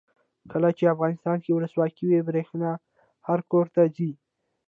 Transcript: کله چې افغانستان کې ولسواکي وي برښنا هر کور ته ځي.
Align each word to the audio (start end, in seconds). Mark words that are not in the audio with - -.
کله 0.51 0.69
چې 0.77 0.91
افغانستان 0.93 1.37
کې 1.43 1.55
ولسواکي 1.55 2.03
وي 2.07 2.19
برښنا 2.27 2.71
هر 3.27 3.39
کور 3.51 3.65
ته 3.75 3.81
ځي. 3.95 4.11